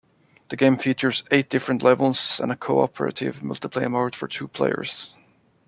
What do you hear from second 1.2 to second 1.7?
eight